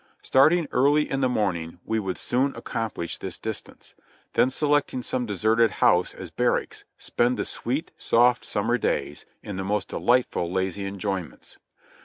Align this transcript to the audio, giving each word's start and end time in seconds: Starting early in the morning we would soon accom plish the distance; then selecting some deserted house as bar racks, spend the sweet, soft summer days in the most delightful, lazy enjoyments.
Starting 0.23 0.67
early 0.71 1.07
in 1.07 1.21
the 1.21 1.29
morning 1.29 1.79
we 1.85 1.99
would 1.99 2.17
soon 2.17 2.53
accom 2.53 2.91
plish 2.91 3.19
the 3.19 3.29
distance; 3.39 3.93
then 4.33 4.49
selecting 4.49 5.03
some 5.03 5.27
deserted 5.27 5.69
house 5.69 6.15
as 6.15 6.31
bar 6.31 6.53
racks, 6.53 6.85
spend 6.97 7.37
the 7.37 7.45
sweet, 7.45 7.91
soft 7.97 8.43
summer 8.43 8.79
days 8.79 9.27
in 9.43 9.57
the 9.57 9.63
most 9.63 9.89
delightful, 9.89 10.51
lazy 10.51 10.85
enjoyments. 10.87 11.59